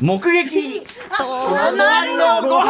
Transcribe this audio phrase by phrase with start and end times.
[0.00, 0.82] 目撃。
[1.16, 2.66] 隣のご飯。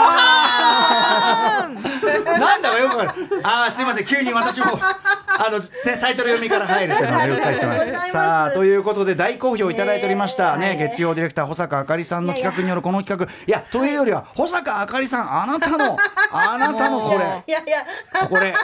[2.39, 3.41] なんだかよくわかる。
[3.43, 4.05] あーすいません。
[4.05, 4.67] 急に私も
[5.39, 7.67] あの、ね、タイトル読みから入るっていうのをうっかりして。
[7.67, 10.57] ましたさあということで大好評いただいておりました。
[10.57, 13.33] ね月曜ディレクター保坂あかりさんの企画によるこの企画。
[13.47, 15.97] いやというよりは保坂あかりさんあなたの
[16.31, 17.43] あなたのこれ。
[17.47, 17.85] いやいや。
[18.29, 18.55] これ。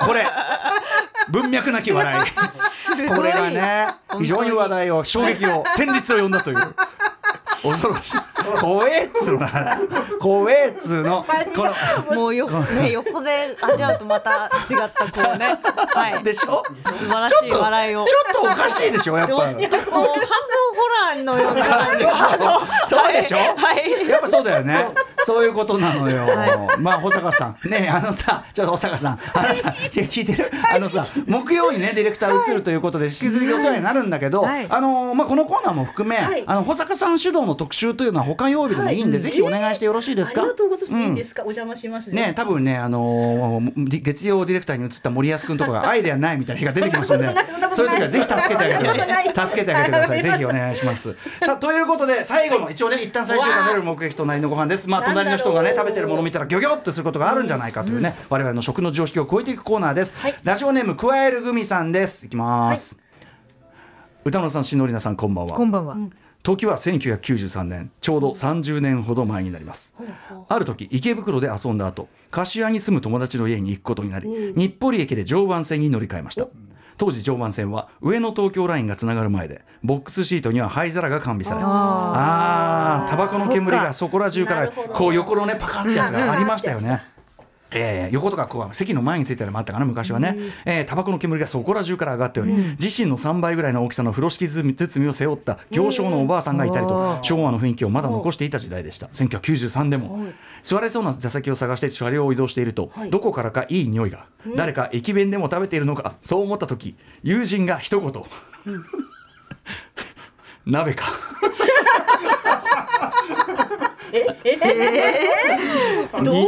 [0.00, 0.26] これ。
[1.30, 2.30] 文脈なき笑い。
[3.10, 6.58] これがね非常に話題を衝撃を戦慄を呼んだという
[7.62, 8.16] 恐ろしい。
[8.60, 9.48] 怖えっつうの。
[10.20, 11.24] 怖えっつうの。
[11.54, 11.64] こ
[12.10, 15.58] のもうよ、ね、横で味わうとまた違ったこうね、
[15.94, 16.62] はい、でしょ？
[16.74, 18.04] 素晴らしい笑いを。
[18.06, 19.34] ちょっとおかしいでしょやっぱ。
[19.34, 19.76] こう半分ホ
[21.06, 22.16] ラーのような感じが。
[22.86, 24.08] そうでしょ、はい。
[24.08, 24.88] やっぱそうだよね
[25.26, 26.24] そういうことなのよ、
[26.78, 27.68] まあ保坂さん。
[27.68, 29.18] ねあのさちょっと保坂さん。
[29.34, 30.52] あなた聞いてる？
[30.72, 34.66] あのさ木曜にねディレクター移るということで引き続きお世話になるんだけど、はい。
[34.70, 36.44] あのまあこのコーナーも含め、はい。
[36.46, 41.02] あの保坂さん主導の特集というのは他曜日でもいいんで、ぜひお願いしてよろしいですか、ありがとうございます。
[41.02, 41.14] いいん。
[41.16, 41.42] ですか。
[41.42, 42.12] お邪魔します。
[42.12, 47.34] ね、多分ね、あの月曜ディレクターに移った森保君とかが アイデアないみたいな日が出てきますので
[47.72, 49.46] そういう時はぜひ助けてあげてください。
[49.46, 50.22] 助けてあげてください。
[50.22, 51.16] ぜひお願いします。
[51.42, 54.88] さあということで最後の一応ね一旦最終回出る目撃隣のご飯です。
[54.88, 60.34] まあ隣の人がね食べてるものを見たらギョギョッとすることがあるんじゃないかというね、我々の食の常識を超えていくコーナーです、はい。
[60.44, 62.26] ラジオネームクワエルグミさんです。
[62.26, 63.02] いきます、
[64.24, 65.56] 歌野さんしのりなさんこんばんは。
[65.56, 65.96] こんばんは、
[66.42, 69.94] 時は1993年ちょうど30年ほど前になります。
[70.48, 76.46] ある時池袋で遊んだ後柏に住む友達の家に行くことになり、日暮里駅で常磐線に乗り換えました
[76.98, 87.02] 当時常磐線は上野東京ラインがつながる前でボックスシートには灰皿が完備されああータバコの煙がそこら中からこう横のねパカってやつがありましたよね。
[87.72, 100.26] えー横とかこう席の前についてるのもあったかな昔はね、えータバコの煙がそこら中から上がっており、自身の3倍ぐらいの大きさの風呂敷包みを背負った行商のおばあさんがいたりと、昭和の雰囲気をまだ残していた時代でした1993でも、
[100.62, 104.26] 座れそうな座席を探して車両を移動していると、どこからかいい匂いが、
[104.56, 108.12] 誰か駅弁でも食べているのかそう思った時友人が一言、
[110.66, 111.06] 鍋か。
[116.24, 116.46] どういう。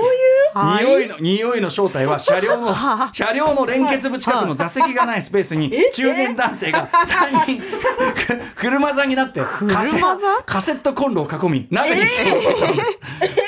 [0.55, 0.85] はい。
[0.85, 2.75] 匂いの匂いの正体は 車両の
[3.13, 10.01] 車両の連結部近くの座席がないスペースに中年男性が3人く 車座になってカセ
[10.47, 12.07] カセットコンロを囲み鍋に興
[12.41, 13.01] じていたのです。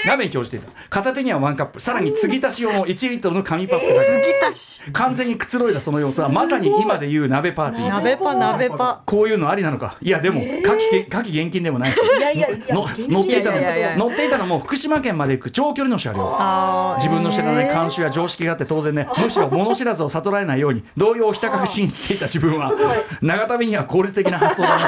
[0.06, 0.68] 鍋に興じていた。
[0.88, 1.80] 片手にはワンカップ。
[1.80, 3.98] さらに継ぎ足し用の1リットルの紙パックがぎ
[4.40, 4.82] たし？
[4.92, 7.88] 完全にくつろいだその様子はまさに今で言う鍋パーティー。
[7.88, 9.02] 鍋パ鍋パ。
[9.06, 9.96] こういうのありなのか？
[10.00, 11.96] いやでも夏季夏季現金でもないし。
[12.18, 13.26] いやいやいやの乗っ
[14.14, 16.36] ていたのも福島県まで行く長距離の車両。
[16.38, 22.72] あ自分の知らない慣習や常識があって当然ねむしろ物知らずを悟られないように動揺をひた隠しにしていた自分は
[23.22, 24.84] 長旅には効率的な発想だな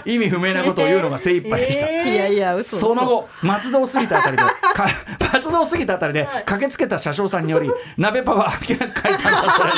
[0.00, 0.04] と。
[0.10, 1.86] 意味不明なことを言うのが精一杯でした。
[1.86, 2.12] ー。
[2.12, 4.42] いやいや嘘その後松戸を過ぎたあたりで
[4.74, 4.86] か
[5.32, 9.72] 松戸を過ぎたあたりで駆けつけた車掌さんにより鍋パは明らか解散させられ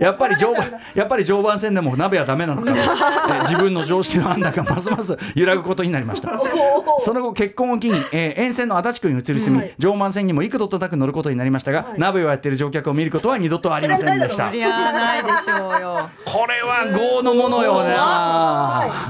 [0.04, 2.76] やっぱり常磐やっぱり常磐線でも鍋はダメなのかと。
[2.76, 6.30] えー自分の常識の案だがますます揺らぐことになりました。
[7.00, 14.48] その後結婚を機に、えー沿線の足立区に移り住み、はい常磐線にも幾度となく乗ることになりましたが、鍋をやっている乗客を見ることは二度とありませんでした。
[14.48, 16.10] そりゃないでしょうよ。
[16.24, 17.90] これは業のものよね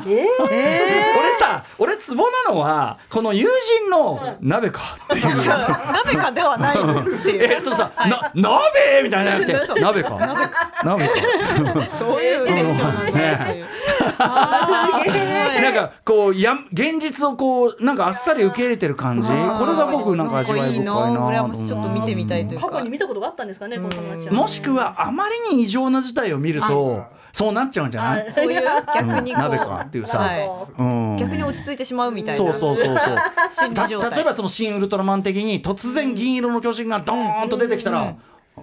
[0.07, 3.49] ええ俺さ俺ツボなのはこの友
[3.81, 4.99] 人の鍋か？
[5.05, 5.25] っていう。
[5.27, 5.47] ー、
[5.93, 6.77] 鍋かではない。
[6.79, 7.57] っていう。
[7.57, 9.03] えそうさ、な鍋？
[9.05, 10.11] みたいなのじゃなくて鍋か？
[10.19, 10.73] 鍋か。
[11.99, 19.29] どういうテンションなんだっていうあーなんかこうや現実をこうなんかあっさり受け入れてる感じ。
[19.29, 19.39] これ
[19.75, 24.35] が僕なんか味わい深いなちょっと見てみたいというか過去に見たことがあったんですかね、この友達は。
[24.35, 28.31] もしくはあまりに異常な事態を見るとそうなっちゃうんじゃない？
[28.31, 28.63] そういう
[28.95, 30.19] 逆にこう、鍋かっていうさ。
[30.19, 30.51] はい。
[30.79, 31.17] うん。
[31.17, 32.37] 逆に落ち着いてしまうみたいな。
[32.37, 33.17] そうそうそうそう。
[33.53, 34.11] 心理状態。
[34.11, 38.15] た例えばその新ウルトラマン的に突然銀色の巨人がドーンと出てきたら、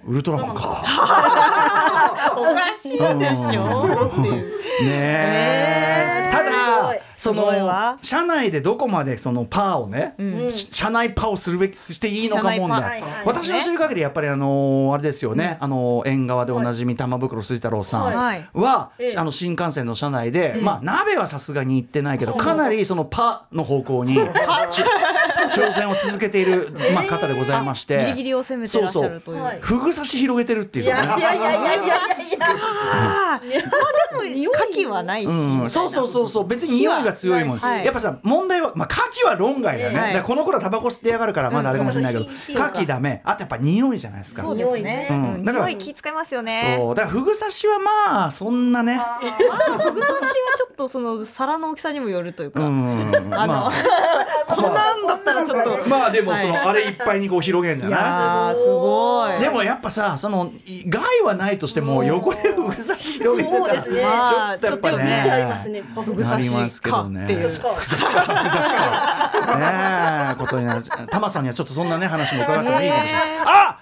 [0.06, 0.82] ウルトラマンか。
[2.36, 3.86] おかしいでしょ。
[4.22, 4.44] ね
[4.82, 6.30] え。
[6.30, 6.30] え。
[6.32, 6.47] ーただい
[7.16, 7.98] そのわ。
[8.02, 10.14] 社内でどこまでそのパーをね、
[10.50, 12.82] し社内パーをするべきしていいのか問題ー。
[12.82, 13.12] はいはい。
[13.26, 18.48] 私の知る限りやっぱりあのあれですよね、あの縁側でおなじみ玉袋筋太郎さんはい。
[18.52, 19.16] は、ええ。
[19.16, 24.14] あの新幹線の車内で、まあ鍋はさすがに行ってないけど、かなりそのパーの方向に
[24.70, 24.82] ち
[25.48, 27.98] 挑戦を続けている、 まあ、方でございまして。
[27.98, 29.42] ギリギリを攻めてらっしゃるという。
[29.42, 29.58] はい。
[29.60, 31.94] ふぐ刺し広げてるっていいういやいやいやいやいや。
[32.40, 33.54] あー。
[33.54, 33.68] ま
[34.20, 36.46] あでも牡蠣はないし、うん、そうそうそうそう。
[36.46, 37.84] 別に匂いが強いもん、はい。
[37.84, 40.14] やっぱさ問題は、まあ、牡蠣は論外だよね、はい。
[40.14, 43.20] だこの頃はタバコ吸ってやがるからまだあれかもしれないけど、うん牡蠣ダメ。
[43.24, 44.42] あとやっぱ匂いじゃないですか。
[44.42, 45.08] そうですね。
[45.10, 45.34] ううん。
[45.38, 46.76] んだから匂い気遣いますよね。
[46.78, 46.94] そう。
[46.94, 49.00] だからふぐ刺しはまあそんなね。
[49.20, 50.04] ふぐ刺しは
[50.56, 53.12] ちょっとその皿の大きさにもよるというか、うん。
[53.32, 53.72] あの、まこん
[55.44, 55.74] ちょっと。
[55.74, 56.42] あ、 まあでもはい。
[56.42, 59.36] その、あれいっぱいにこう広げんじゃいなやーすごい。
[59.36, 64.02] いでもやっぱさそのい害はないとしても横でふぐ刺し広げてたら、そうですね。
[64.02, 67.20] まあちょっとやっぱちょっとねふぐ刺しなりますけどね。
[67.20, 67.58] かっていう。
[67.58, 67.74] 確か。
[67.80, 69.56] ふざしか。
[69.58, 70.84] ねえことになる。
[71.10, 73.78] タマさんにはちょっとそんなね話も伺ってもいいかもしれない、ねあ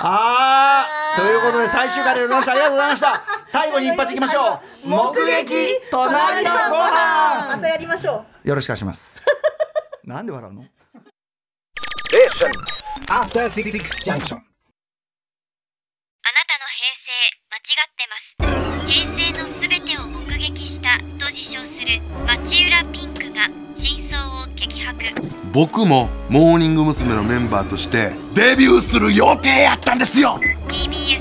[0.00, 2.52] あーということで最終回でございました。
[2.52, 4.88] ありがとうございました最後に一発いきましょう。
[4.88, 5.54] 目撃
[5.90, 8.48] 隣のごま飯たやりましょう。
[8.48, 9.20] よろしくお願いします。
[10.04, 10.64] なんで笑うの？
[12.18, 13.62] After Six
[14.04, 14.34] Junction.
[14.34, 14.42] あな
[16.48, 17.12] たの平成
[17.48, 18.34] 間違ってます
[18.88, 24.98] 平成のすべてを目撃したと自称する町浦ピンクが真相を激白
[25.52, 27.14] 僕もモーニング娘。
[27.14, 31.17] のメンバーとしてデビューする予定やったんですよ TBS